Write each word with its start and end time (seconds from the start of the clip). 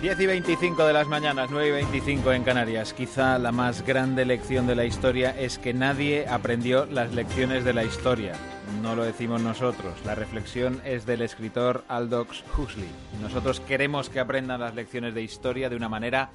10 0.00 0.18
y 0.18 0.26
25 0.26 0.86
de 0.86 0.94
las 0.94 1.06
mañanas, 1.08 1.50
9 1.50 1.68
y 1.68 1.72
25 1.72 2.32
en 2.32 2.42
Canarias. 2.42 2.94
Quizá 2.94 3.38
la 3.38 3.52
más 3.52 3.84
grande 3.84 4.24
lección 4.24 4.66
de 4.66 4.74
la 4.74 4.86
historia 4.86 5.38
es 5.38 5.58
que 5.58 5.74
nadie 5.74 6.26
aprendió 6.26 6.86
las 6.86 7.12
lecciones 7.12 7.66
de 7.66 7.74
la 7.74 7.84
historia. 7.84 8.32
No 8.80 8.96
lo 8.96 9.04
decimos 9.04 9.42
nosotros. 9.42 9.92
La 10.06 10.14
reflexión 10.14 10.80
es 10.86 11.04
del 11.04 11.20
escritor 11.20 11.84
Aldous 11.88 12.42
Huxley. 12.56 12.88
Nosotros 13.20 13.60
queremos 13.60 14.08
que 14.08 14.20
aprendan 14.20 14.60
las 14.60 14.74
lecciones 14.74 15.14
de 15.14 15.20
historia 15.20 15.68
de 15.68 15.76
una 15.76 15.90
manera 15.90 16.30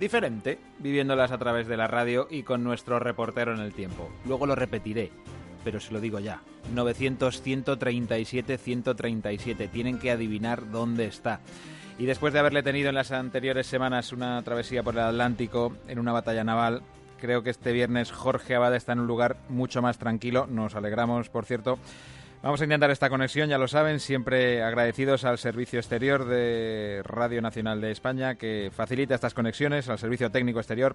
diferente, 0.00 0.58
viviéndolas 0.78 1.32
a 1.32 1.38
través 1.38 1.66
de 1.66 1.76
la 1.76 1.88
radio 1.88 2.28
y 2.30 2.44
con 2.44 2.64
nuestro 2.64 2.98
reportero 2.98 3.52
en 3.52 3.60
el 3.60 3.74
tiempo. 3.74 4.08
Luego 4.24 4.46
lo 4.46 4.54
repetiré, 4.54 5.12
pero 5.64 5.80
se 5.80 5.92
lo 5.92 6.00
digo 6.00 6.18
ya. 6.18 6.40
900-137-137. 6.74 9.70
Tienen 9.70 9.98
que 9.98 10.12
adivinar 10.12 10.70
dónde 10.70 11.04
está. 11.04 11.42
Y 11.98 12.04
después 12.04 12.32
de 12.32 12.40
haberle 12.40 12.62
tenido 12.62 12.90
en 12.90 12.94
las 12.94 13.10
anteriores 13.10 13.66
semanas 13.66 14.12
una 14.12 14.42
travesía 14.42 14.82
por 14.82 14.94
el 14.94 15.00
Atlántico 15.00 15.74
en 15.88 15.98
una 15.98 16.12
batalla 16.12 16.44
naval, 16.44 16.82
creo 17.18 17.42
que 17.42 17.50
este 17.50 17.72
viernes 17.72 18.12
Jorge 18.12 18.54
Abad 18.54 18.74
está 18.74 18.92
en 18.92 19.00
un 19.00 19.06
lugar 19.06 19.38
mucho 19.48 19.80
más 19.80 19.96
tranquilo. 19.96 20.46
Nos 20.46 20.74
alegramos, 20.74 21.30
por 21.30 21.46
cierto. 21.46 21.78
Vamos 22.42 22.60
a 22.60 22.64
intentar 22.64 22.90
esta 22.92 23.08
conexión, 23.10 23.48
ya 23.48 23.58
lo 23.58 23.66
saben, 23.66 23.98
siempre 23.98 24.62
agradecidos 24.62 25.24
al 25.24 25.36
Servicio 25.38 25.80
Exterior 25.80 26.26
de 26.26 27.00
Radio 27.04 27.42
Nacional 27.42 27.80
de 27.80 27.90
España 27.90 28.36
que 28.36 28.70
facilita 28.72 29.16
estas 29.16 29.34
conexiones, 29.34 29.88
al 29.88 29.98
Servicio 29.98 30.30
Técnico 30.30 30.60
Exterior. 30.60 30.94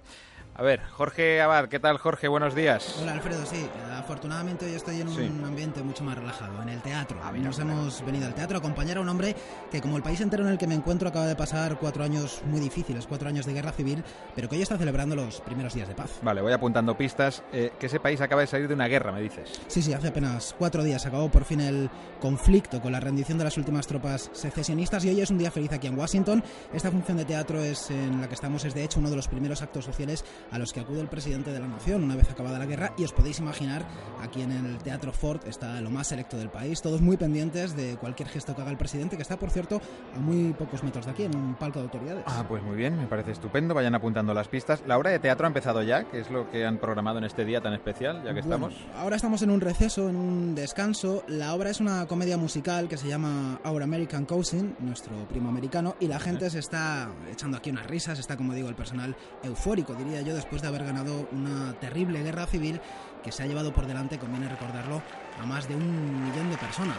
A 0.54 0.62
ver, 0.62 0.80
Jorge 0.82 1.40
Abad, 1.42 1.68
¿qué 1.68 1.78
tal 1.78 1.98
Jorge? 1.98 2.28
Buenos 2.28 2.54
días. 2.54 2.98
Hola 3.02 3.12
Alfredo, 3.12 3.44
sí, 3.44 3.68
afortunadamente 3.98 4.64
hoy 4.66 4.74
estoy 4.74 5.00
en 5.02 5.08
un 5.08 5.44
ambiente 5.44 5.82
mucho 5.82 6.04
más 6.04 6.16
relajado, 6.16 6.62
en 6.62 6.70
el 6.70 6.80
teatro. 6.80 7.18
Ah, 7.22 7.32
Nos 7.32 7.58
hemos 7.58 8.04
venido 8.04 8.26
al 8.26 8.34
teatro 8.34 8.56
a 8.56 8.60
acompañar 8.60 8.96
a 8.96 9.00
un 9.00 9.08
hombre 9.08 9.34
que 9.70 9.80
como 9.82 9.96
el 9.98 10.02
país 10.02 10.20
entero 10.22 10.44
en 10.44 10.50
el 10.52 10.58
que 10.58 10.66
me 10.66 10.74
encuentro 10.74 11.08
acaba 11.08 11.26
de 11.26 11.36
pasar 11.36 11.76
cuatro 11.78 12.02
años 12.04 12.40
muy 12.46 12.60
difíciles, 12.60 13.06
cuatro 13.06 13.28
años 13.28 13.44
de 13.44 13.52
guerra 13.52 13.72
civil, 13.72 14.04
pero 14.34 14.48
que 14.48 14.56
hoy 14.56 14.62
está 14.62 14.78
celebrando 14.78 15.16
los 15.16 15.40
primeros 15.42 15.74
días 15.74 15.88
de 15.88 15.94
paz. 15.94 16.18
Vale, 16.22 16.40
voy 16.40 16.52
apuntando 16.52 16.96
pistas. 16.96 17.42
Eh, 17.52 17.72
que 17.78 17.86
ese 17.86 18.00
país 18.00 18.20
acaba 18.22 18.40
de 18.42 18.46
salir 18.46 18.68
de 18.68 18.74
una 18.74 18.88
guerra, 18.88 19.12
me 19.12 19.20
dices. 19.20 19.60
Sí, 19.68 19.82
sí, 19.82 19.92
hace 19.92 20.08
apenas 20.08 20.54
cuatro 20.58 20.82
días 20.82 21.04
acabó 21.04 21.30
por 21.30 21.41
fin 21.44 21.60
el 21.60 21.90
conflicto 22.20 22.80
con 22.80 22.92
la 22.92 23.00
rendición 23.00 23.38
de 23.38 23.44
las 23.44 23.56
últimas 23.56 23.86
tropas 23.86 24.30
secesionistas 24.32 25.04
y 25.04 25.08
hoy 25.10 25.20
es 25.20 25.30
un 25.30 25.38
día 25.38 25.50
feliz 25.50 25.72
aquí 25.72 25.86
en 25.86 25.98
Washington. 25.98 26.42
Esta 26.72 26.90
función 26.90 27.16
de 27.16 27.24
teatro 27.24 27.62
es 27.62 27.90
en 27.90 28.20
la 28.20 28.28
que 28.28 28.34
estamos 28.34 28.64
es 28.64 28.74
de 28.74 28.84
hecho 28.84 29.00
uno 29.00 29.10
de 29.10 29.16
los 29.16 29.28
primeros 29.28 29.62
actos 29.62 29.84
sociales 29.84 30.24
a 30.50 30.58
los 30.58 30.72
que 30.72 30.80
acude 30.80 31.00
el 31.00 31.08
presidente 31.08 31.52
de 31.52 31.60
la 31.60 31.66
nación 31.66 32.04
una 32.04 32.16
vez 32.16 32.30
acabada 32.30 32.58
la 32.58 32.66
guerra 32.66 32.92
y 32.96 33.04
os 33.04 33.12
podéis 33.12 33.38
imaginar 33.40 33.86
aquí 34.20 34.42
en 34.42 34.52
el 34.52 34.78
Teatro 34.78 35.12
Ford 35.12 35.40
está 35.46 35.80
lo 35.80 35.90
más 35.90 36.08
selecto 36.08 36.36
del 36.36 36.48
país, 36.48 36.80
todos 36.80 37.00
muy 37.00 37.16
pendientes 37.16 37.76
de 37.76 37.96
cualquier 37.96 38.28
gesto 38.28 38.54
que 38.54 38.62
haga 38.62 38.70
el 38.70 38.76
presidente 38.76 39.16
que 39.16 39.22
está 39.22 39.36
por 39.36 39.50
cierto 39.50 39.80
a 40.14 40.18
muy 40.18 40.52
pocos 40.52 40.82
metros 40.82 41.06
de 41.06 41.12
aquí 41.12 41.24
en 41.24 41.36
un 41.36 41.54
palco 41.54 41.78
de 41.78 41.84
autoridades. 41.84 42.24
Ah, 42.26 42.44
pues 42.48 42.62
muy 42.62 42.76
bien, 42.76 42.96
me 42.96 43.06
parece 43.06 43.32
estupendo, 43.32 43.74
vayan 43.74 43.94
apuntando 43.94 44.34
las 44.34 44.48
pistas. 44.48 44.82
La 44.86 44.98
obra 44.98 45.10
de 45.10 45.18
teatro 45.18 45.46
ha 45.46 45.48
empezado 45.48 45.82
ya, 45.82 46.04
que 46.04 46.20
es 46.20 46.30
lo 46.30 46.50
que 46.50 46.64
han 46.64 46.78
programado 46.78 47.18
en 47.18 47.24
este 47.24 47.44
día 47.44 47.60
tan 47.60 47.74
especial, 47.74 48.22
ya 48.24 48.32
que 48.34 48.40
estamos. 48.40 48.74
Ahora 48.96 49.16
estamos 49.16 49.42
en 49.42 49.50
un 49.50 49.60
receso, 49.60 50.08
en 50.08 50.16
un 50.16 50.54
descanso. 50.54 51.21
La 51.28 51.54
obra 51.54 51.70
es 51.70 51.78
una 51.78 52.06
comedia 52.06 52.36
musical 52.36 52.88
que 52.88 52.96
se 52.96 53.06
llama 53.06 53.60
Our 53.64 53.84
American 53.84 54.24
Cousin, 54.26 54.74
nuestro 54.80 55.12
primo 55.28 55.48
americano, 55.48 55.94
y 56.00 56.08
la 56.08 56.18
gente 56.18 56.50
se 56.50 56.58
está 56.58 57.10
echando 57.30 57.56
aquí 57.56 57.70
unas 57.70 57.86
risas, 57.86 58.18
está 58.18 58.36
como 58.36 58.54
digo 58.54 58.68
el 58.68 58.74
personal 58.74 59.16
eufórico, 59.44 59.94
diría 59.94 60.22
yo, 60.22 60.34
después 60.34 60.62
de 60.62 60.68
haber 60.68 60.84
ganado 60.84 61.28
una 61.30 61.74
terrible 61.78 62.24
guerra 62.24 62.46
civil 62.46 62.80
que 63.22 63.30
se 63.30 63.44
ha 63.44 63.46
llevado 63.46 63.72
por 63.72 63.86
delante, 63.86 64.18
conviene 64.18 64.48
recordarlo, 64.48 65.00
a 65.40 65.46
más 65.46 65.68
de 65.68 65.76
un 65.76 66.24
millón 66.24 66.50
de 66.50 66.56
personas, 66.56 66.98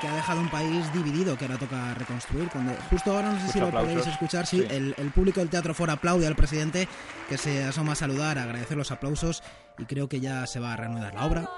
que 0.00 0.08
ha 0.08 0.14
dejado 0.14 0.40
un 0.40 0.50
país 0.50 0.90
dividido 0.94 1.36
que 1.36 1.44
ahora 1.44 1.58
toca 1.58 1.92
reconstruir. 1.94 2.48
Cuando 2.48 2.72
justo 2.88 3.12
ahora 3.12 3.32
no 3.32 3.40
sé 3.40 3.52
si 3.52 3.60
lo 3.60 3.70
podéis 3.70 4.06
escuchar, 4.06 4.46
sí, 4.46 4.64
El, 4.70 4.94
el, 4.96 5.10
público 5.10 5.40
del 5.40 5.50
Teatro 5.50 5.74
Fora 5.74 5.92
aplaude 5.94 6.26
al 6.26 6.34
presidente 6.34 6.88
que 7.28 7.36
se 7.36 7.62
asoma 7.62 7.92
a 7.92 7.96
saludar, 7.96 8.38
a 8.38 8.44
agradecer 8.44 8.78
los 8.78 8.90
aplausos 8.90 9.42
y 9.78 9.84
creo 9.84 10.08
que 10.08 10.20
ya 10.20 10.46
se 10.46 10.60
va 10.60 10.72
a 10.72 10.76
reanudar 10.76 11.14
la 11.14 11.26
obra. 11.26 11.50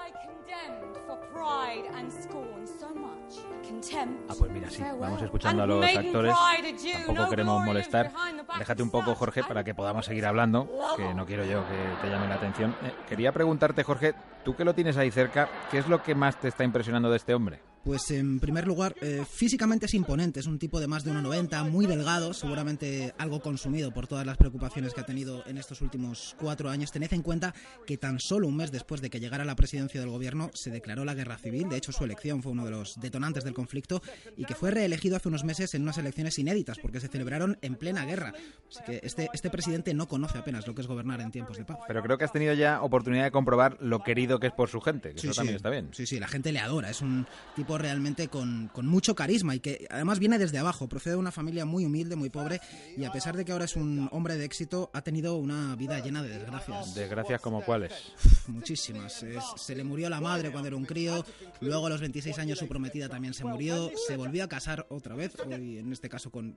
Ah, 4.29 4.33
pues 4.37 4.51
mira, 4.51 4.69
sí, 4.69 4.83
vamos 4.99 5.21
escuchando 5.21 5.63
a 5.63 5.67
los 5.67 5.85
actores. 5.85 6.33
Tampoco 7.05 7.29
queremos 7.29 7.63
molestar. 7.63 8.11
Déjate 8.57 8.83
un 8.83 8.89
poco, 8.89 9.15
Jorge, 9.15 9.43
para 9.43 9.63
que 9.63 9.73
podamos 9.73 10.05
seguir 10.05 10.25
hablando, 10.25 10.69
que 10.95 11.13
no 11.13 11.25
quiero 11.25 11.45
yo 11.45 11.63
que 11.67 12.01
te 12.01 12.09
llame 12.09 12.27
la 12.27 12.35
atención. 12.35 12.75
Eh, 12.83 12.93
quería 13.07 13.31
preguntarte, 13.31 13.83
Jorge, 13.83 14.13
tú 14.43 14.55
que 14.55 14.63
lo 14.63 14.73
tienes 14.73 14.97
ahí 14.97 15.11
cerca, 15.11 15.49
¿qué 15.71 15.77
es 15.77 15.87
lo 15.87 16.01
que 16.01 16.15
más 16.15 16.39
te 16.39 16.47
está 16.47 16.63
impresionando 16.63 17.09
de 17.09 17.17
este 17.17 17.33
hombre? 17.33 17.61
Pues 17.83 18.11
en 18.11 18.39
primer 18.39 18.65
lugar, 18.65 18.95
eh, 19.01 19.23
físicamente 19.29 19.87
es 19.87 19.93
imponente, 19.93 20.39
es 20.39 20.47
un 20.47 20.57
tipo 20.57 20.79
de 20.79 20.87
más 20.87 21.03
de 21.03 21.11
1,90, 21.11 21.69
muy 21.69 21.85
delgado, 21.85 22.33
seguramente 22.33 23.13
algo 23.17 23.41
consumido 23.41 23.91
por 23.91 24.07
todas 24.07 24.25
las 24.25 24.37
preocupaciones 24.37 24.93
que 24.93 25.01
ha 25.01 25.05
tenido 25.05 25.45
en 25.47 25.57
estos 25.57 25.81
últimos 25.81 26.33
cuatro 26.39 26.69
años. 26.69 26.91
Tened 26.93 27.11
en 27.11 27.21
cuenta 27.21 27.53
que 27.85 27.97
tan 27.97 28.21
solo 28.21 28.47
un 28.47 28.55
mes 28.55 28.71
después 28.71 29.01
de 29.01 29.09
que 29.09 29.19
llegara 29.19 29.43
a 29.43 29.45
la 29.45 29.57
presidencia 29.57 29.99
del 29.99 30.09
gobierno 30.09 30.49
se 30.53 30.71
declaró 30.71 31.03
la 31.03 31.13
guerra 31.13 31.37
civil, 31.37 31.67
de 31.67 31.75
hecho 31.75 31.91
su 31.91 32.05
elección 32.05 32.41
fue 32.41 32.53
uno 32.53 32.63
de 32.63 32.71
los 32.71 32.95
detonantes 33.01 33.43
del 33.43 33.53
conflicto 33.53 34.01
y 34.37 34.45
que 34.45 34.55
fue 34.55 34.71
reelegido 34.71 35.17
hace 35.17 35.27
unos 35.27 35.43
meses 35.43 35.73
en 35.73 35.81
unas 35.81 35.97
elecciones 35.97 36.39
inéditas 36.39 36.77
porque 36.79 37.01
se 37.01 37.09
celebraron 37.09 37.57
en 37.61 37.75
plena 37.75 38.05
guerra. 38.05 38.33
Así 38.69 38.79
que 38.85 39.01
este, 39.03 39.29
este 39.33 39.49
presidente 39.49 39.93
no 39.93 40.07
conoce 40.07 40.37
apenas 40.37 40.65
lo 40.65 40.73
que 40.73 40.81
es 40.81 40.87
gobernar 40.87 41.19
en 41.19 41.31
tiempos 41.31 41.57
de 41.57 41.65
paz. 41.65 41.79
Pero 41.85 42.01
creo 42.01 42.17
que 42.17 42.23
has 42.23 42.31
tenido 42.31 42.53
ya 42.53 42.81
oportunidad 42.81 43.25
de 43.25 43.31
comprobar 43.31 43.77
lo 43.81 44.03
querido 44.03 44.39
que 44.39 44.47
es 44.47 44.53
por 44.53 44.69
su 44.69 44.79
gente, 44.79 45.13
que 45.13 45.19
eso 45.19 45.33
también 45.33 45.57
está 45.57 45.69
bien. 45.69 45.89
Sí, 45.91 46.05
sí, 46.05 46.17
la 46.17 46.29
gente 46.29 46.53
le 46.53 46.59
adora, 46.59 46.89
es 46.89 47.01
un 47.01 47.27
tipo 47.55 47.72
realmente 47.77 48.27
con, 48.27 48.71
mucho 48.83 49.15
carisma 49.15 49.55
y 49.55 49.59
que 49.59 49.87
además 49.89 50.19
viene 50.19 50.37
desde 50.37 50.57
abajo, 50.57 50.87
procede 50.87 51.13
de 51.13 51.19
una 51.19 51.31
familia 51.31 51.65
muy 51.65 51.85
humilde, 51.85 52.15
muy 52.15 52.29
pobre 52.29 52.59
y 52.97 53.03
a 53.05 53.11
pesar 53.11 53.35
de 53.35 53.45
que 53.45 53.51
ahora 53.51 53.65
es 53.65 53.75
un 53.75 54.09
hombre 54.11 54.35
de 54.35 54.45
éxito, 54.45 54.89
ha 54.93 55.01
tenido 55.01 55.37
una 55.37 55.75
vida 55.75 55.99
llena 55.99 56.21
de 56.21 56.29
desgracias. 56.29 56.95
¿Desgracias 56.95 57.41
como 57.41 57.61
cuáles? 57.61 57.93
muchísimas. 58.47 59.25
se 59.55 59.75
le 59.75 59.83
murió 59.83 60.09
la 60.09 60.21
madre 60.21 60.51
cuando 60.51 60.67
era 60.67 60.77
un 60.77 60.85
crío, 60.85 61.25
luego 61.61 61.87
a 61.87 61.89
los 61.89 62.01
26 62.01 62.37
años 62.39 62.59
su 62.59 62.67
prometida 62.67 63.09
también 63.09 63.33
se 63.33 63.45
murió, 63.45 63.91
se 64.07 64.17
volvió 64.17 64.43
a 64.43 64.47
casar 64.47 64.85
otra 64.89 65.15
vez, 65.15 65.33
hoy 65.45 65.77
en 65.77 65.91
este 65.91 66.09
caso 66.09 66.29
con, 66.29 66.55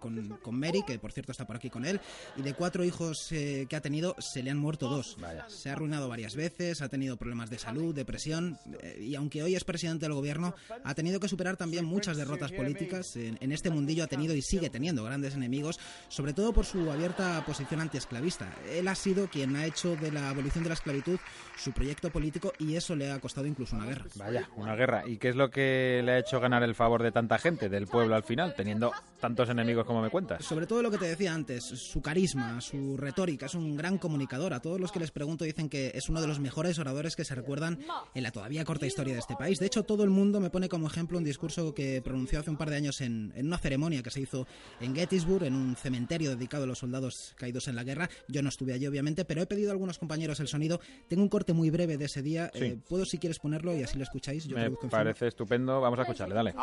Mary, 0.51 0.83
que 0.87 0.99
por 0.99 1.13
cierto 1.13 1.33
está 1.33 1.47
por 1.47 1.57
aquí 1.57 1.71
con 1.71 1.85
él, 1.85 2.01
y 2.37 2.43
de 2.43 2.55
cuatro 2.55 2.85
hijos 2.85 3.31
eh, 3.33 3.67
que 3.69 3.77
ha 3.77 3.81
tenido, 3.81 4.17
se 4.19 4.43
le 4.43 4.51
han 4.51 4.59
muerto 4.59 4.89
dos. 4.89 5.17
Se 5.49 5.71
ha 5.71 5.73
arruinado 5.73 6.09
varias 6.09 6.35
veces, 6.35 6.83
ha 6.83 6.89
tenido 6.89 7.17
problemas 7.17 7.51
de 7.51 7.59
salud, 7.59 7.95
depresión, 7.95 8.59
eh, 8.81 8.99
y 9.01 9.15
aunque 9.15 9.43
hoy 9.43 9.55
es 9.55 9.65
presidente 9.65 10.07
del 10.07 10.15
gobierno, 10.15 10.55
ha 10.85 10.95
tenido 10.95 11.06
que 11.21 11.29
superar 11.29 11.57
también 11.57 11.85
muchas 11.85 12.17
derrotas 12.17 12.53
políticas. 12.53 13.17
En, 13.17 13.53
este 13.53 13.71
mundillo 13.71 14.05
ha 14.05 14.07
tenido 14.07 14.35
y 14.35 14.43
sigue 14.43 14.71
teniendo 14.71 15.05
grandes 15.05 15.35
enemigos, 15.35 15.79
sobre 16.09 16.33
todo 16.33 16.53
por 16.53 16.67
su 16.67 16.91
abierta 16.91 17.43
posición 17.47 17.81
antiesclavista. 17.81 18.53
Él 18.71 18.89
ha 18.89 18.95
sido 18.95 19.29
quien 19.29 19.57
ha 19.57 19.65
hecho 19.65 19.97
de 19.97 20.11
la 20.11 20.31
abolición 20.31 20.65
de 20.65 20.71
la 20.71 20.75
esclavitud 20.75 21.19
su 21.57 21.73
proyecto 21.73 22.11
político 22.11 22.53
y 22.59 22.77
eso 22.77 22.95
le 22.95 23.11
ha 23.11 23.19
costado 23.19 23.47
incluso 23.47 23.77
una 23.77 23.87
guerra. 23.87 24.05
Vaya, 24.17 24.49
una 24.57 24.75
guerra. 24.75 25.05
¿Y 25.07 25.17
qué 25.17 25.31
es 25.31 25.37
lo 25.37 25.51
que 25.51 26.03
le 26.05 26.13
ha 26.13 26.19
hecho 26.19 26.41
ganar 26.41 26.63
el 26.63 26.75
favor 26.75 27.03
de 27.03 27.13
tanta 27.13 27.39
gente, 27.39 27.69
del 27.69 27.87
pueblo 27.87 28.15
al 28.15 28.25
final, 28.25 28.55
teniendo 28.55 28.93
tantos 29.21 29.49
enemigos 29.49 29.87
como 29.87 30.03
me 30.03 30.11
cuentas? 30.11 30.45
Sobre 30.45 30.67
todo 30.67 30.83
lo 30.83 30.91
que 30.91 30.99
te 30.99 31.07
decía 31.07 31.33
antes, 31.33 31.65
su 31.65 32.03
carisma, 32.03 32.61
su 32.61 32.97
retórica, 32.97 33.47
es 33.47 33.55
un 33.55 33.77
gran 33.77 33.99
comunicador. 33.99 34.53
A 34.53 34.61
todos 34.61 34.81
los 34.81 34.93
que 34.93 35.01
les 35.01 35.11
pregunto 35.11 35.45
dicen 35.45 35.69
que 35.69 35.93
es 35.95 36.09
uno 36.09 36.21
de 36.21 36.27
los 36.27 36.41
mejores 36.41 36.79
oradores 36.79 37.17
que 37.17 37.25
se 37.25 37.35
recuerdan 37.35 37.79
en 38.15 38.23
la 38.23 38.31
todavía 38.31 38.65
corta 38.65 38.87
historia 38.87 39.15
de 39.15 39.21
este 39.21 39.37
país. 39.37 39.59
De 39.59 39.67
hecho, 39.67 39.85
todo 39.85 40.05
el 40.05 40.11
mundo 40.11 40.41
me 40.41 40.51
pone 40.51 40.69
como 40.69 40.89
ejemplo 40.97 41.19
un 41.19 41.25
discurso 41.25 41.75
que 41.75 42.01
pronunció 42.03 42.41
hace 42.41 42.51
un 42.51 42.57
par 42.57 42.71
de 42.71 42.77
años 42.77 43.01
en, 43.03 43.33
una 43.37 43.59
ceremonia 43.59 44.03
que 44.03 44.11
se 44.11 44.21
hizo 44.21 44.47
en 44.81 44.95
Gettysburg, 44.95 45.45
en 45.45 45.55
un 45.55 45.77
cementerio 45.77 46.31
dedicado 46.31 46.65
a 46.65 46.67
los 46.67 46.79
soldados 46.79 47.35
caídos 47.37 47.69
en 47.69 47.77
la 47.77 47.85
guerra. 47.85 48.09
Yo 48.29 48.43
no 48.43 48.49
estuve 48.49 48.73
allí, 48.73 48.87
obviamente, 48.87 49.25
pero 49.25 49.43
he 49.43 49.47
pedido 49.47 49.71
a 49.71 49.73
algunos 49.73 49.99
compañeros 49.99 50.41
el 50.41 50.49
sonido. 50.49 50.81
Tengo 51.09 51.23
un 51.23 51.29
corte 51.29 51.53
muy 51.53 51.71
breve 51.71 51.99
de 51.99 52.07
ese 52.07 52.23
día. 52.23 52.51
Eh, 52.55 52.79
Puedo, 52.89 53.05
si 53.05 53.19
quieres, 53.19 53.39
ponerlo 53.39 53.77
y 53.77 53.83
así 53.83 53.99
lo 53.99 54.05
escucháis. 54.05 54.49
Me 54.49 54.71
parece 54.71 55.29
estupendo. 55.29 55.81
Vamos 55.81 55.99
a 55.99 56.03
escucharle, 56.03 56.35
dale. 56.35 56.55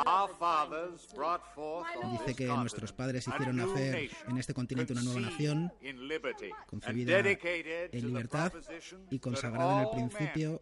Dice 2.12 2.35
que 2.35 2.47
nuestros 2.47 2.91
padres 2.91 3.27
hicieron 3.27 3.57
nacer 3.57 4.09
en 4.27 4.38
este 4.38 4.53
continente 4.53 4.94
una 4.94 5.03
nueva 5.03 5.21
nación, 5.21 5.71
concebida 6.68 7.19
en 7.19 8.07
libertad 8.07 8.51
y 9.12 9.19
consagrada 9.19 9.81
en 9.81 9.88
el 9.88 9.89
principio 10.09 10.62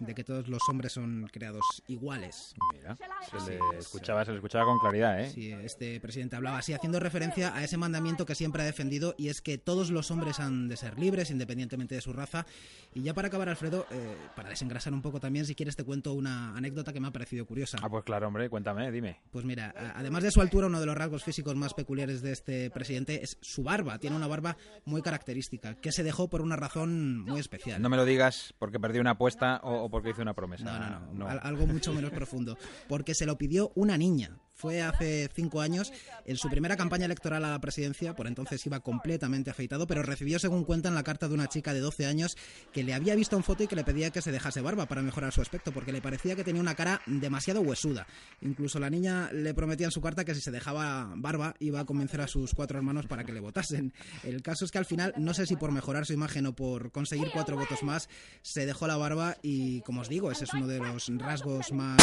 de 0.00 0.14
que 0.14 0.24
todos 0.24 0.48
los 0.48 0.60
hombres 0.68 0.92
son 0.92 1.28
creados 1.32 1.64
iguales. 1.88 2.54
Mira, 2.72 2.96
se 3.30 3.50
le 3.50 3.78
escuchaba, 3.78 4.24
se 4.24 4.30
le 4.32 4.38
escuchaba 4.38 4.64
con 4.64 4.78
claridad, 4.78 5.20
¿eh? 5.20 5.30
Sí, 5.30 5.52
este 5.52 6.00
presidente 6.00 6.36
hablaba 6.36 6.58
así, 6.58 6.72
haciendo 6.72 7.00
referencia 7.00 7.54
a 7.54 7.64
ese 7.64 7.76
mandamiento 7.76 8.26
que 8.26 8.34
siempre 8.34 8.62
ha 8.62 8.66
defendido 8.66 9.14
y 9.18 9.28
es 9.28 9.40
que 9.40 9.58
todos 9.58 9.90
los 9.90 10.10
hombres 10.10 10.40
han 10.40 10.68
de 10.68 10.76
ser 10.76 10.98
libres, 10.98 11.30
independientemente 11.30 11.94
de 11.94 12.00
su 12.00 12.12
raza. 12.12 12.46
Y 12.94 13.02
ya 13.02 13.14
para 13.14 13.28
acabar, 13.28 13.48
Alfredo, 13.48 13.86
eh, 13.90 14.16
para 14.34 14.48
desengrasar 14.48 14.92
un 14.92 15.02
poco 15.02 15.20
también, 15.20 15.46
si 15.46 15.54
quieres 15.54 15.76
te 15.76 15.84
cuento 15.84 16.12
una 16.12 16.56
anécdota 16.56 16.92
que 16.92 17.00
me 17.00 17.08
ha 17.08 17.12
parecido 17.12 17.46
curiosa. 17.46 17.78
Ah, 17.82 17.88
pues 17.88 18.04
claro, 18.04 18.26
hombre, 18.28 18.48
cuéntame, 18.48 18.90
dime. 18.90 19.20
Pues 19.30 19.44
mira, 19.44 19.74
además 19.94 20.22
de 20.22 20.30
su 20.30 20.40
altura, 20.40 20.66
uno 20.66 20.80
de 20.80 20.86
los 20.86 20.96
rasgos 20.96 21.24
físicos 21.24 21.54
más 21.56 21.74
peculiares 21.74 22.22
de 22.22 22.32
este 22.32 22.70
presidente 22.70 23.22
es 23.22 23.38
su 23.40 23.62
barba. 23.62 23.98
Tiene 23.98 24.16
una 24.16 24.26
barba 24.26 24.56
muy 24.84 25.02
característica, 25.02 25.74
que 25.74 25.92
se 25.92 26.02
dejó 26.02 26.28
por 26.28 26.40
una 26.40 26.56
razón 26.56 27.20
muy 27.20 27.40
especial. 27.40 27.82
No 27.82 27.88
me 27.88 27.96
lo 27.96 28.04
digas 28.04 28.54
porque 28.58 28.80
perdí 28.80 28.98
una 28.98 29.12
apuesta 29.12 29.60
o, 29.62 29.88
porque 29.90 30.10
hice 30.10 30.22
una 30.22 30.34
promesa. 30.34 30.64
No, 30.64 30.78
no, 30.78 31.12
no, 31.12 31.28
algo 31.28 31.65
mucho 31.66 31.92
menos 31.92 32.12
profundo. 32.12 32.56
Porque 32.88 33.14
se 33.14 33.26
lo 33.26 33.36
pidió 33.38 33.72
una 33.74 33.98
niña. 33.98 34.38
Fue 34.56 34.82
hace 34.82 35.28
cinco 35.34 35.60
años 35.60 35.92
en 36.24 36.36
su 36.36 36.48
primera 36.48 36.76
campaña 36.76 37.04
electoral 37.04 37.44
a 37.44 37.50
la 37.50 37.60
presidencia, 37.60 38.16
por 38.16 38.26
entonces 38.26 38.64
iba 38.66 38.80
completamente 38.80 39.50
afeitado, 39.50 39.86
pero 39.86 40.02
recibió, 40.02 40.38
según 40.38 40.64
cuentan, 40.64 40.94
la 40.94 41.02
carta 41.02 41.28
de 41.28 41.34
una 41.34 41.46
chica 41.46 41.74
de 41.74 41.80
12 41.80 42.06
años 42.06 42.36
que 42.72 42.82
le 42.82 42.94
había 42.94 43.14
visto 43.14 43.36
en 43.36 43.44
foto 43.44 43.62
y 43.62 43.66
que 43.66 43.76
le 43.76 43.84
pedía 43.84 44.10
que 44.10 44.22
se 44.22 44.32
dejase 44.32 44.62
barba 44.62 44.86
para 44.86 45.02
mejorar 45.02 45.32
su 45.32 45.42
aspecto, 45.42 45.72
porque 45.72 45.92
le 45.92 46.00
parecía 46.00 46.34
que 46.34 46.42
tenía 46.42 46.62
una 46.62 46.74
cara 46.74 47.02
demasiado 47.06 47.60
huesuda. 47.60 48.06
Incluso 48.40 48.80
la 48.80 48.88
niña 48.88 49.30
le 49.32 49.52
prometía 49.52 49.86
en 49.86 49.92
su 49.92 50.00
carta 50.00 50.24
que 50.24 50.34
si 50.34 50.40
se 50.40 50.50
dejaba 50.50 51.12
barba 51.16 51.54
iba 51.60 51.80
a 51.80 51.84
convencer 51.84 52.22
a 52.22 52.26
sus 52.26 52.54
cuatro 52.54 52.78
hermanos 52.78 53.06
para 53.06 53.24
que 53.24 53.32
le 53.32 53.40
votasen. 53.40 53.92
El 54.24 54.42
caso 54.42 54.64
es 54.64 54.70
que 54.70 54.78
al 54.78 54.86
final, 54.86 55.12
no 55.18 55.34
sé 55.34 55.44
si 55.46 55.56
por 55.56 55.70
mejorar 55.70 56.06
su 56.06 56.14
imagen 56.14 56.46
o 56.46 56.54
por 56.54 56.92
conseguir 56.92 57.28
cuatro 57.30 57.56
votos 57.56 57.82
más, 57.82 58.08
se 58.40 58.64
dejó 58.64 58.86
la 58.86 58.96
barba 58.96 59.36
y, 59.42 59.82
como 59.82 60.00
os 60.00 60.08
digo, 60.08 60.30
ese 60.30 60.44
es 60.44 60.54
uno 60.54 60.66
de 60.66 60.78
los 60.78 61.08
rasgos 61.18 61.72
más... 61.72 62.02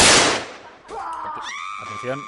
Atención, 1.81 2.19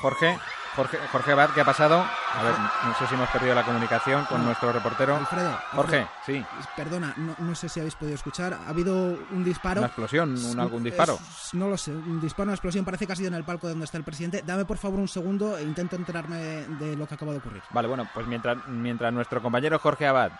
Jorge, 0.00 0.38
Jorge, 0.76 0.98
Jorge 1.10 1.32
Abad, 1.32 1.50
¿qué 1.50 1.60
ha 1.60 1.64
pasado? 1.64 1.96
A 1.98 2.42
ver, 2.42 2.54
no 2.86 2.94
sé 2.94 3.06
si 3.06 3.14
hemos 3.14 3.28
perdido 3.30 3.54
la 3.54 3.64
comunicación 3.64 4.24
con 4.26 4.44
nuestro 4.44 4.72
reportero. 4.72 5.16
Alfredo. 5.16 5.58
Jorge, 5.72 6.06
sí. 6.24 6.44
Perdona, 6.76 7.12
no, 7.16 7.34
no, 7.38 7.54
sé 7.54 7.68
si 7.68 7.80
habéis 7.80 7.96
podido 7.96 8.14
escuchar. 8.14 8.54
Ha 8.54 8.68
habido 8.68 9.18
un 9.30 9.44
disparo. 9.44 9.80
¿Una 9.80 9.88
explosión? 9.88 10.36
Un, 10.36 10.60
¿Algún 10.60 10.84
disparo? 10.84 11.14
Es, 11.14 11.54
no 11.54 11.68
lo 11.68 11.76
sé. 11.76 11.90
Un 11.90 12.20
disparo, 12.20 12.44
una 12.44 12.54
explosión. 12.54 12.84
Parece 12.84 13.06
que 13.06 13.12
ha 13.12 13.16
sido 13.16 13.28
en 13.28 13.34
el 13.34 13.44
palco 13.44 13.68
donde 13.68 13.84
está 13.84 13.98
el 13.98 14.04
presidente. 14.04 14.42
Dame 14.46 14.64
por 14.64 14.78
favor 14.78 15.00
un 15.00 15.08
segundo 15.08 15.58
e 15.58 15.62
intento 15.62 15.96
enterarme 15.96 16.38
de 16.38 16.96
lo 16.96 17.06
que 17.06 17.14
acaba 17.14 17.32
de 17.32 17.38
ocurrir. 17.38 17.62
Vale, 17.70 17.88
bueno, 17.88 18.08
pues 18.14 18.26
mientras, 18.26 18.64
mientras 18.68 19.12
nuestro 19.12 19.42
compañero 19.42 19.78
Jorge 19.78 20.06
Abad 20.06 20.32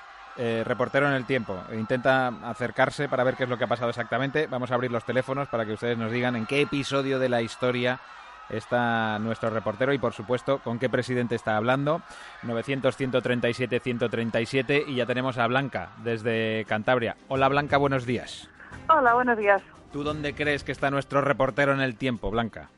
eh, 0.42 0.64
reportero 0.64 1.06
en 1.06 1.12
el 1.12 1.26
tiempo, 1.26 1.62
intenta 1.70 2.28
acercarse 2.48 3.10
para 3.10 3.24
ver 3.24 3.36
qué 3.36 3.44
es 3.44 3.50
lo 3.50 3.58
que 3.58 3.64
ha 3.64 3.66
pasado 3.66 3.90
exactamente. 3.90 4.46
Vamos 4.46 4.70
a 4.70 4.74
abrir 4.74 4.90
los 4.90 5.04
teléfonos 5.04 5.48
para 5.48 5.66
que 5.66 5.74
ustedes 5.74 5.98
nos 5.98 6.10
digan 6.10 6.34
en 6.34 6.46
qué 6.46 6.62
episodio 6.62 7.18
de 7.18 7.28
la 7.28 7.42
historia 7.42 8.00
está 8.48 9.18
nuestro 9.18 9.50
reportero 9.50 9.92
y 9.92 9.98
por 9.98 10.14
supuesto 10.14 10.60
con 10.60 10.78
qué 10.78 10.88
presidente 10.88 11.34
está 11.34 11.58
hablando. 11.58 12.00
900-137-137 12.44 14.84
y 14.86 14.94
ya 14.94 15.04
tenemos 15.04 15.36
a 15.36 15.46
Blanca 15.46 15.90
desde 16.02 16.64
Cantabria. 16.66 17.16
Hola 17.28 17.50
Blanca, 17.50 17.76
buenos 17.76 18.06
días. 18.06 18.48
Hola, 18.88 19.12
buenos 19.12 19.36
días. 19.36 19.60
¿Tú 19.92 20.04
dónde 20.04 20.34
crees 20.34 20.64
que 20.64 20.72
está 20.72 20.90
nuestro 20.90 21.20
reportero 21.20 21.74
en 21.74 21.80
el 21.80 21.96
tiempo, 21.96 22.30
Blanca? 22.30 22.70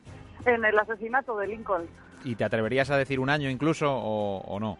En 0.45 0.65
el 0.65 0.77
asesinato 0.77 1.37
de 1.37 1.47
Lincoln. 1.47 1.85
¿Y 2.25 2.35
te 2.35 2.43
atreverías 2.43 2.91
a 2.91 2.97
decir 2.97 3.21
un 3.21 3.29
año 3.29 3.49
incluso 3.49 3.89
o, 3.89 4.39
o 4.39 4.59
no? 4.59 4.77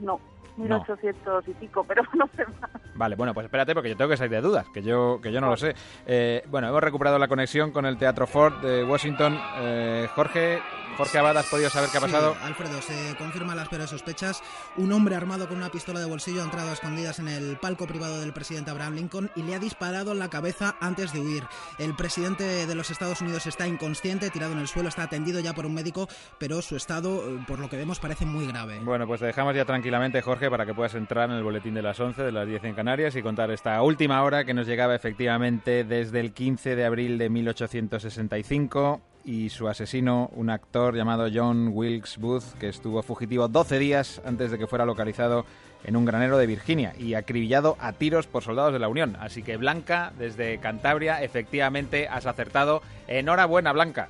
No. 0.00 0.18
1800 0.56 1.48
y 1.48 1.54
pico, 1.54 1.84
pero 1.84 2.02
no 2.14 2.28
sé 2.36 2.44
más. 2.60 2.70
Vale, 2.94 3.16
bueno, 3.16 3.34
pues 3.34 3.44
espérate 3.44 3.74
porque 3.74 3.90
yo 3.90 3.96
tengo 3.96 4.10
que 4.10 4.16
salir 4.16 4.32
de 4.32 4.40
dudas, 4.40 4.66
que 4.72 4.82
yo, 4.82 5.20
que 5.20 5.32
yo 5.32 5.40
no 5.40 5.48
lo 5.50 5.56
sé. 5.56 5.74
Eh, 6.06 6.44
bueno, 6.48 6.68
hemos 6.68 6.82
recuperado 6.82 7.18
la 7.18 7.28
conexión 7.28 7.72
con 7.72 7.86
el 7.86 7.98
Teatro 7.98 8.26
Ford 8.26 8.60
de 8.60 8.84
Washington. 8.84 9.38
Eh, 9.56 10.08
Jorge, 10.14 10.60
Jorge 10.96 11.18
Abad, 11.18 11.36
¿has 11.36 11.46
podido 11.46 11.70
saber 11.70 11.90
qué 11.90 11.98
ha 11.98 12.00
pasado? 12.00 12.36
Alfredo, 12.44 12.80
se 12.80 13.16
confirman 13.16 13.56
las 13.56 13.68
peores 13.68 13.90
sospechas. 13.90 14.42
Un 14.76 14.92
hombre 14.92 15.16
armado 15.16 15.48
con 15.48 15.56
una 15.56 15.70
pistola 15.70 15.98
de 15.98 16.06
bolsillo 16.06 16.42
ha 16.42 16.44
entrado 16.44 16.70
a 16.70 16.74
escondidas 16.74 17.18
en 17.18 17.28
el 17.28 17.56
palco 17.56 17.86
privado 17.86 18.20
del 18.20 18.32
presidente 18.32 18.70
Abraham 18.70 18.94
Lincoln 18.94 19.30
y 19.34 19.42
le 19.42 19.54
ha 19.56 19.58
disparado 19.58 20.12
en 20.12 20.20
la 20.20 20.30
cabeza 20.30 20.76
antes 20.80 21.12
de 21.12 21.20
huir. 21.20 21.44
El 21.78 21.96
presidente 21.96 22.66
de 22.66 22.74
los 22.74 22.90
Estados 22.90 23.20
Unidos 23.20 23.46
está 23.46 23.66
inconsciente, 23.66 24.30
tirado 24.30 24.52
en 24.52 24.60
el 24.60 24.68
suelo, 24.68 24.88
está 24.88 25.02
atendido 25.02 25.40
ya 25.40 25.52
por 25.52 25.66
un 25.66 25.74
médico, 25.74 26.08
pero 26.38 26.62
su 26.62 26.76
estado, 26.76 27.28
eh, 27.28 27.44
por 27.46 27.58
lo 27.58 27.68
que 27.68 27.76
vemos, 27.76 27.98
parece 27.98 28.24
muy 28.24 28.46
grave. 28.46 28.78
Bueno, 28.84 29.06
pues 29.06 29.20
te 29.20 29.26
dejamos 29.26 29.54
ya 29.56 29.64
tranquilamente, 29.64 30.22
Jorge, 30.22 30.43
para 30.50 30.66
que 30.66 30.74
puedas 30.74 30.94
entrar 30.94 31.30
en 31.30 31.36
el 31.36 31.42
boletín 31.42 31.74
de 31.74 31.82
las 31.82 31.98
11, 31.98 32.22
de 32.22 32.32
las 32.32 32.46
10 32.46 32.64
en 32.64 32.74
Canarias 32.74 33.16
y 33.16 33.22
contar 33.22 33.50
esta 33.50 33.80
última 33.82 34.22
hora 34.22 34.44
que 34.44 34.54
nos 34.54 34.66
llegaba 34.66 34.94
efectivamente 34.94 35.84
desde 35.84 36.20
el 36.20 36.32
15 36.32 36.76
de 36.76 36.84
abril 36.84 37.18
de 37.18 37.30
1865 37.30 39.00
y 39.24 39.48
su 39.48 39.68
asesino, 39.68 40.30
un 40.34 40.50
actor 40.50 40.94
llamado 40.94 41.28
John 41.32 41.70
Wilkes 41.72 42.18
Booth, 42.18 42.58
que 42.58 42.68
estuvo 42.68 43.02
fugitivo 43.02 43.48
12 43.48 43.78
días 43.78 44.20
antes 44.24 44.50
de 44.50 44.58
que 44.58 44.66
fuera 44.66 44.84
localizado 44.84 45.46
en 45.84 45.96
un 45.96 46.04
granero 46.04 46.38
de 46.38 46.46
Virginia 46.46 46.94
y 46.98 47.14
acribillado 47.14 47.76
a 47.80 47.92
tiros 47.92 48.26
por 48.26 48.42
soldados 48.42 48.72
de 48.72 48.78
la 48.78 48.88
Unión. 48.88 49.16
Así 49.20 49.42
que 49.42 49.56
Blanca, 49.56 50.12
desde 50.18 50.58
Cantabria, 50.58 51.22
efectivamente 51.22 52.08
has 52.08 52.26
acertado. 52.26 52.82
Enhorabuena, 53.06 53.72
Blanca. 53.72 54.08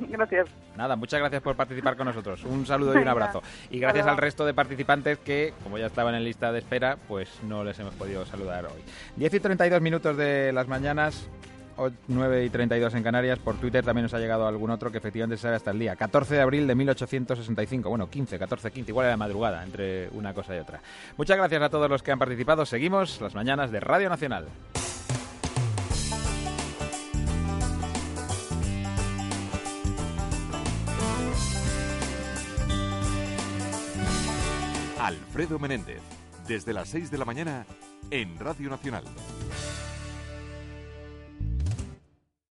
Gracias. 0.00 0.48
Nada, 0.76 0.96
muchas 0.96 1.20
gracias 1.20 1.42
por 1.42 1.56
participar 1.56 1.96
con 1.96 2.06
nosotros. 2.06 2.44
Un 2.44 2.66
saludo 2.66 2.94
y 2.94 3.02
un 3.02 3.08
abrazo. 3.08 3.42
Y 3.70 3.78
gracias 3.78 4.06
al 4.06 4.16
resto 4.16 4.44
de 4.44 4.54
participantes 4.54 5.18
que, 5.18 5.54
como 5.62 5.78
ya 5.78 5.86
estaban 5.86 6.14
en 6.14 6.24
lista 6.24 6.52
de 6.52 6.58
espera, 6.58 6.96
pues 7.08 7.28
no 7.42 7.64
les 7.64 7.78
hemos 7.78 7.94
podido 7.94 8.24
saludar 8.26 8.66
hoy. 8.66 8.82
10 9.16 9.34
y 9.34 9.40
32 9.40 9.80
minutos 9.80 10.16
de 10.16 10.52
las 10.52 10.68
mañanas. 10.68 11.28
9 12.08 12.44
y 12.44 12.50
32 12.50 12.94
en 12.94 13.02
Canarias. 13.02 13.38
Por 13.38 13.56
Twitter 13.56 13.84
también 13.84 14.04
nos 14.04 14.14
ha 14.14 14.18
llegado 14.18 14.46
algún 14.46 14.70
otro 14.70 14.90
que 14.90 14.98
efectivamente 14.98 15.36
se 15.36 15.42
sabe 15.42 15.56
hasta 15.56 15.70
el 15.72 15.78
día. 15.78 15.96
14 15.96 16.34
de 16.34 16.40
abril 16.40 16.66
de 16.66 16.74
1865. 16.74 17.88
Bueno, 17.88 18.08
15, 18.08 18.38
14, 18.38 18.70
15. 18.70 18.90
Igual 18.90 19.06
era 19.06 19.16
madrugada 19.16 19.62
entre 19.62 20.08
una 20.10 20.32
cosa 20.32 20.56
y 20.56 20.58
otra. 20.58 20.80
Muchas 21.16 21.36
gracias 21.36 21.62
a 21.62 21.68
todos 21.68 21.90
los 21.90 22.02
que 22.02 22.12
han 22.12 22.18
participado. 22.18 22.64
Seguimos 22.64 23.20
las 23.20 23.34
mañanas 23.34 23.70
de 23.70 23.80
Radio 23.80 24.08
Nacional. 24.08 24.46
Alfredo 35.06 35.60
Menéndez, 35.60 36.02
desde 36.48 36.72
las 36.72 36.88
6 36.88 37.12
de 37.12 37.18
la 37.18 37.24
mañana 37.24 37.64
en 38.10 38.40
Radio 38.40 38.68
Nacional. 38.68 39.04